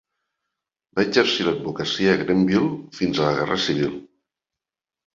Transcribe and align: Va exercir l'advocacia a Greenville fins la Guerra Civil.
Va 0.99 1.05
exercir 1.07 1.45
l'advocacia 1.49 2.15
a 2.15 2.17
Greenville 2.23 2.73
fins 3.01 3.23
la 3.27 3.39
Guerra 3.39 3.63
Civil. 3.71 3.97